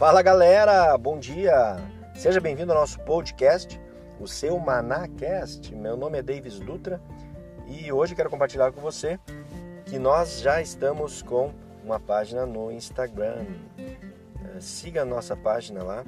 [0.00, 1.76] Fala galera, bom dia!
[2.14, 3.78] Seja bem-vindo ao nosso podcast,
[4.18, 5.74] o seu Manacast.
[5.76, 6.98] Meu nome é Davis Dutra
[7.66, 9.20] e hoje quero compartilhar com você
[9.84, 11.52] que nós já estamos com
[11.84, 13.44] uma página no Instagram.
[13.78, 16.02] Eh, siga a nossa página lá,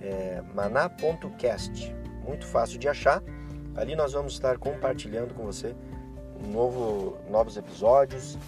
[0.00, 1.92] é maná.cast.
[2.24, 3.20] Muito fácil de achar.
[3.74, 5.74] Ali nós vamos estar compartilhando com você
[6.40, 8.38] um novo, novos episódios,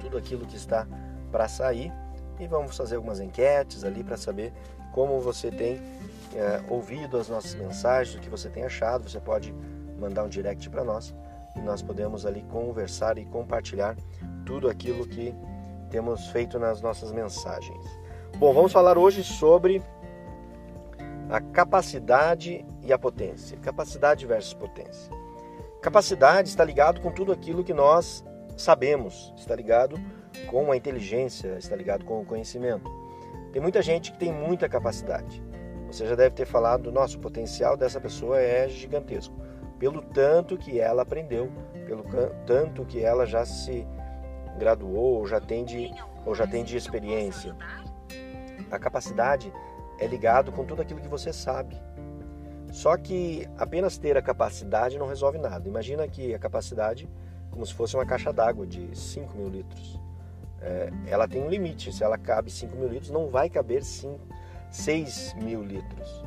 [0.00, 0.86] tudo aquilo que está
[1.32, 1.92] para sair
[2.38, 4.52] e vamos fazer algumas enquetes ali para saber
[4.92, 5.80] como você tem
[6.34, 9.08] é, ouvido as nossas mensagens, o que você tem achado.
[9.08, 9.52] Você pode
[9.98, 11.14] mandar um direct para nós
[11.56, 13.96] e nós podemos ali conversar e compartilhar
[14.46, 15.34] tudo aquilo que
[15.90, 17.86] temos feito nas nossas mensagens.
[18.36, 19.82] Bom, vamos falar hoje sobre
[21.30, 23.58] a capacidade e a potência.
[23.58, 25.12] Capacidade versus potência.
[25.82, 28.24] Capacidade está ligado com tudo aquilo que nós
[28.56, 29.98] sabemos, está ligado
[30.46, 32.90] com a inteligência, está ligado com o conhecimento.
[33.52, 35.42] Tem muita gente que tem muita capacidade.
[35.86, 39.34] Você já deve ter falado, nosso o potencial dessa pessoa é gigantesco,
[39.78, 41.50] pelo tanto que ela aprendeu,
[41.86, 42.04] pelo
[42.46, 43.86] tanto que ela já se
[44.58, 45.90] graduou ou já tem de,
[46.26, 47.56] ou já tem de experiência.
[48.70, 49.52] A capacidade
[49.98, 51.80] é ligado com tudo aquilo que você sabe.
[52.70, 55.66] Só que apenas ter a capacidade não resolve nada.
[55.66, 57.08] Imagina que a capacidade
[57.50, 60.00] como se fosse uma caixa d'água de 5 mil litros.
[60.60, 61.92] É, ela tem um limite.
[61.92, 64.18] Se ela cabe 5 mil litros, não vai caber 5,
[64.70, 66.24] 6 mil litros.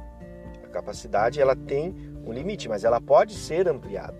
[0.63, 4.17] A capacidade ela tem um limite, mas ela pode ser ampliada.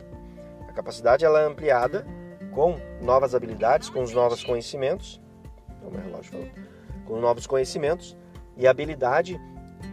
[0.67, 2.05] A capacidade ela é ampliada
[2.51, 5.21] com novas habilidades, com os novos conhecimentos.
[5.81, 6.47] O meu relógio falou.
[7.05, 8.17] Com novos conhecimentos
[8.57, 9.39] e habilidade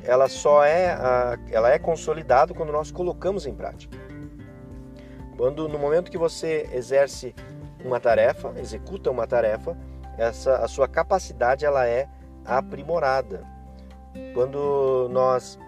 [0.04, 0.96] ela só é
[1.50, 3.96] ela é consolidada quando nós colocamos em prática.
[5.36, 7.34] Quando no momento que você exerce
[7.84, 9.76] uma tarefa, executa uma tarefa,
[10.18, 12.08] essa a sua capacidade ela é
[12.44, 13.42] aprimorada.
[14.34, 15.58] Quando nós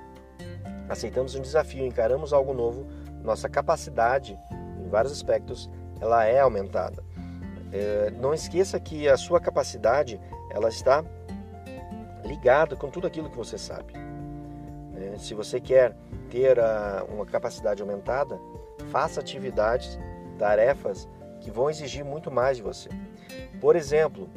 [0.88, 2.86] aceitamos um desafio, encaramos algo novo,
[3.22, 4.36] nossa capacidade
[4.78, 7.04] em vários aspectos ela é aumentada.
[7.72, 11.04] É, não esqueça que a sua capacidade ela está
[12.24, 13.92] ligada com tudo aquilo que você sabe.
[14.96, 15.96] É, se você quer
[16.28, 18.40] ter a, uma capacidade aumentada,
[18.90, 19.98] faça atividades,
[20.38, 21.08] tarefas
[21.40, 22.88] que vão exigir muito mais de você.
[23.60, 24.28] Por exemplo,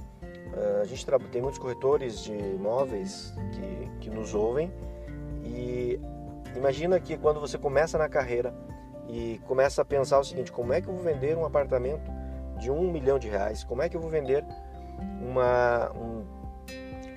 [0.55, 4.71] eh, a gente tem muitos corretores de imóveis que, que nos ouvem
[5.43, 5.99] e
[6.55, 8.53] imagina que quando você começa na carreira
[9.09, 12.11] e começa a pensar o seguinte: como é que eu vou vender um apartamento
[12.57, 13.63] de um milhão de reais?
[13.63, 14.45] Como é que eu vou vender
[15.21, 16.23] uma, um,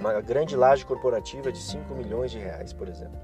[0.00, 3.18] uma grande laje corporativa de 5 milhões de reais, por exemplo?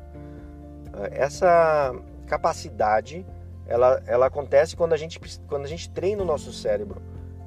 [0.94, 1.94] Eh, essa
[2.26, 3.26] capacidade
[3.66, 7.00] ela, ela acontece quando a, gente, quando a gente treina o nosso cérebro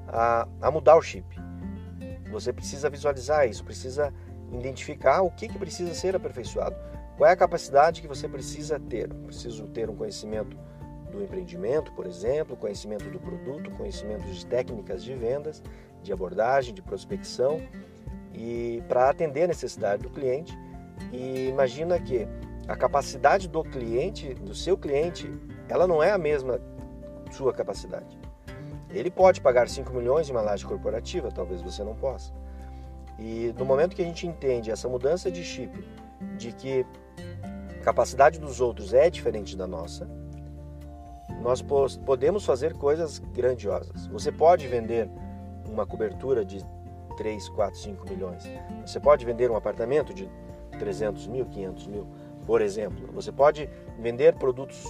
[0.07, 1.25] a, a mudar o chip.
[2.31, 4.13] Você precisa visualizar isso, precisa
[4.51, 6.75] identificar o que, que precisa ser aperfeiçoado.
[7.17, 9.07] Qual é a capacidade que você precisa ter?
[9.07, 10.57] Preciso ter um conhecimento
[11.11, 15.63] do empreendimento, por exemplo, conhecimento do produto, conhecimento de técnicas de vendas,
[16.03, 17.61] de abordagem, de prospecção
[18.33, 20.57] e para atender a necessidade do cliente.
[21.11, 22.27] E imagina que
[22.67, 25.31] a capacidade do cliente, do seu cliente,
[25.69, 26.59] ela não é a mesma
[27.31, 28.17] sua capacidade.
[28.89, 32.31] Ele pode pagar 5 milhões em uma laje corporativa, talvez você não possa.
[33.19, 35.85] E no momento que a gente entende essa mudança de chip,
[36.37, 36.85] de que
[37.79, 40.07] a capacidade dos outros é diferente da nossa,
[41.41, 44.07] nós podemos fazer coisas grandiosas.
[44.07, 45.09] Você pode vender
[45.69, 46.65] uma cobertura de
[47.17, 48.43] 3, 4, 5 milhões.
[48.85, 50.29] Você pode vender um apartamento de
[50.79, 52.07] 300 mil, 500 mil,
[52.45, 53.07] por exemplo.
[53.13, 54.83] Você pode vender produtos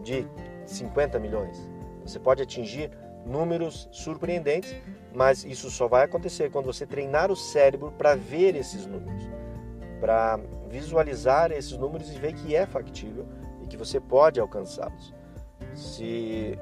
[0.00, 0.26] de
[0.66, 1.68] 50 milhões.
[2.04, 2.90] Você pode atingir
[3.24, 4.74] números surpreendentes,
[5.12, 9.28] mas isso só vai acontecer quando você treinar o cérebro para ver esses números,
[10.00, 13.26] para visualizar esses números e ver que é factível
[13.62, 15.14] e que você pode alcançá-los.
[15.74, 16.58] Se,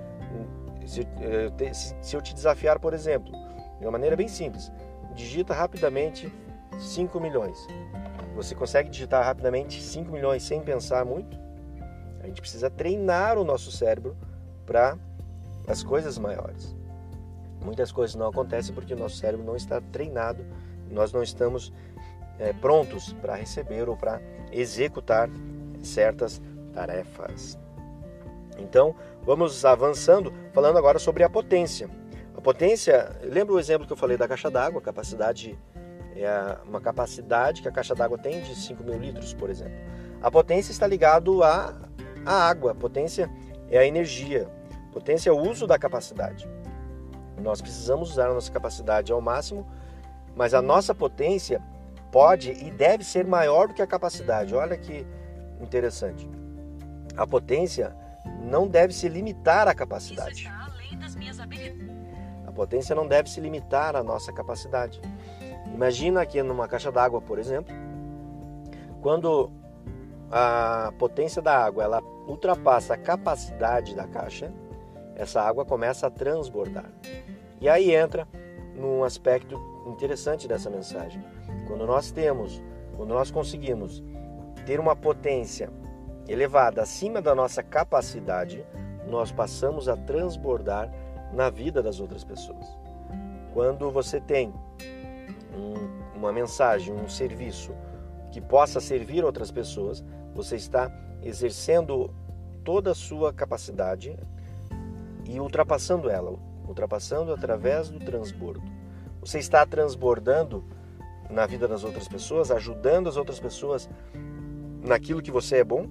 [0.87, 3.33] se, eh, se eu te desafiar, por exemplo,
[3.79, 4.73] de uma maneira bem simples,
[5.15, 6.33] digita rapidamente
[6.79, 7.59] 5 milhões.
[8.35, 11.39] Você consegue digitar rapidamente 5 milhões sem pensar muito?
[12.23, 14.17] A gente precisa treinar o nosso cérebro
[14.67, 14.99] para
[15.67, 16.75] as coisas maiores.
[17.65, 20.45] Muitas coisas não acontecem porque o nosso cérebro não está treinado,
[20.91, 21.73] nós não estamos
[22.39, 24.21] é, prontos para receber ou para
[24.53, 25.29] executar
[25.83, 26.41] certas
[26.73, 27.59] tarefas.
[28.59, 31.89] Então, vamos avançando, falando agora sobre a potência.
[32.37, 35.59] A potência, lembra o exemplo que eu falei da caixa d'água, capacidade
[36.17, 39.79] é uma capacidade que a caixa d'água tem de 5 mil litros, por exemplo.
[40.21, 41.88] A potência está ligado a
[42.25, 42.75] a água.
[42.75, 43.31] Potência
[43.71, 44.49] é a energia.
[44.93, 46.49] Potência é o uso da capacidade.
[47.41, 49.67] Nós precisamos usar a nossa capacidade ao máximo,
[50.35, 51.63] mas a nossa potência
[52.11, 54.55] pode e deve ser maior do que a capacidade.
[54.55, 55.07] Olha que
[55.61, 56.29] interessante.
[57.17, 57.95] A potência
[58.41, 60.51] não deve se limitar à capacidade.
[62.47, 65.01] A potência não deve se limitar à nossa capacidade.
[65.73, 67.75] Imagina aqui numa caixa d'água, por exemplo,
[69.01, 69.51] quando
[70.31, 74.53] a potência da água ela ultrapassa a capacidade da caixa,
[75.17, 76.91] essa água começa a transbordar.
[77.61, 78.29] E aí entra
[78.75, 81.23] num aspecto interessante dessa mensagem.
[81.67, 82.63] Quando nós temos,
[82.97, 84.03] quando nós conseguimos
[84.65, 85.71] ter uma potência
[86.29, 88.65] elevada acima da nossa capacidade,
[89.09, 90.93] nós passamos a transbordar
[91.33, 92.67] na vida das outras pessoas.
[93.53, 94.53] Quando você tem
[95.55, 97.75] um, uma mensagem, um serviço
[98.31, 100.05] que possa servir outras pessoas,
[100.39, 100.89] você está
[101.21, 102.15] exercendo
[102.65, 104.17] toda a sua capacidade
[105.25, 108.63] e ultrapassando ela, ultrapassando através do transbordo.
[109.21, 110.65] Você está transbordando
[111.29, 113.91] na vida das outras pessoas, ajudando as outras pessoas
[114.81, 115.89] naquilo que você é bom?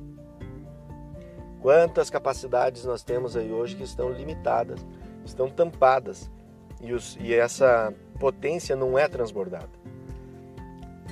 [1.61, 4.79] Quantas capacidades nós temos aí hoje que estão limitadas,
[5.25, 6.31] estão tampadas
[6.79, 9.67] e, os, e essa potência não é transbordada.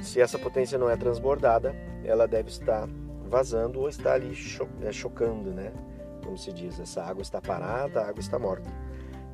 [0.02, 2.88] Se essa potência não é transbordada, ela deve estar
[3.28, 5.72] vazando ou está ali cho é, chocando, né?
[6.24, 8.70] Como se diz, essa água está parada, a água está morta.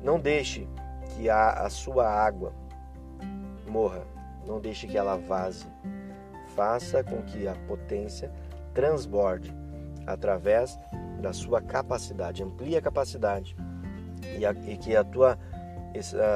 [0.02, 0.68] Não deixe
[1.10, 2.52] que a, a sua água
[3.66, 4.06] morra,
[4.46, 5.66] não deixe que ela vaze.
[6.54, 8.30] Faça com que a potência
[8.74, 9.54] transborde
[10.06, 10.78] através
[11.20, 13.56] da sua capacidade, amplie a capacidade
[14.36, 15.38] e, a, e que a tua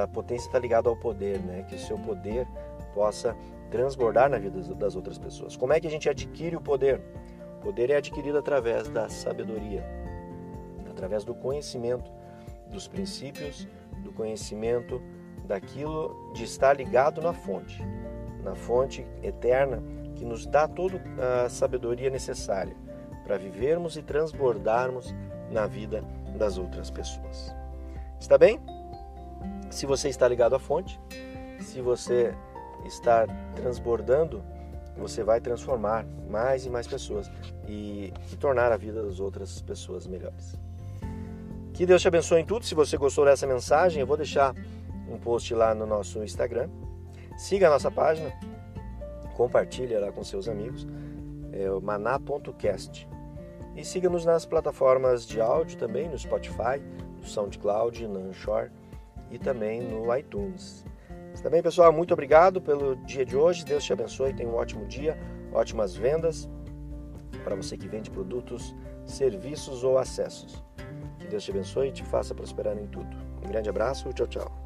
[0.02, 1.64] a potência está ligada ao poder, né?
[1.68, 2.46] Que o seu poder
[2.94, 3.34] possa
[3.70, 5.56] transbordar na vida das outras pessoas.
[5.56, 7.00] Como é que a gente adquire o poder?
[7.60, 9.84] Poder é adquirido através da sabedoria,
[10.90, 12.10] através do conhecimento
[12.70, 13.66] dos princípios,
[14.02, 15.00] do conhecimento
[15.46, 17.82] daquilo de estar ligado na fonte,
[18.42, 19.82] na fonte eterna
[20.14, 21.00] que nos dá toda
[21.44, 22.74] a sabedoria necessária
[23.24, 25.14] para vivermos e transbordarmos
[25.50, 26.02] na vida
[26.36, 27.54] das outras pessoas.
[28.18, 28.60] Está bem?
[29.70, 30.98] Se você está ligado à fonte,
[31.60, 32.34] se você
[32.84, 34.42] está transbordando,
[34.96, 37.30] você vai transformar mais e mais pessoas
[37.68, 40.54] e, e, tornar a vida das outras pessoas melhores.
[41.72, 42.64] Que Deus te abençoe em tudo.
[42.64, 44.54] Se você gostou dessa mensagem, eu vou deixar
[45.08, 46.68] um post lá no nosso Instagram.
[47.36, 48.32] Siga a nossa página,
[49.36, 50.86] compartilhe lá com seus amigos,
[51.52, 53.06] é o maná.cast.
[53.76, 56.80] E siga-nos nas plataformas de áudio também, no Spotify,
[57.18, 58.70] no SoundCloud, no Anchor
[59.30, 60.82] e também no iTunes.
[61.36, 61.92] Está bem, pessoal?
[61.92, 63.62] Muito obrigado pelo dia de hoje.
[63.62, 64.32] Deus te abençoe.
[64.32, 65.18] Tenha um ótimo dia,
[65.52, 66.48] ótimas vendas
[67.44, 68.74] para você que vende produtos,
[69.04, 70.64] serviços ou acessos.
[71.20, 73.14] Que Deus te abençoe e te faça prosperar em tudo.
[73.44, 74.10] Um grande abraço.
[74.14, 74.65] Tchau, tchau.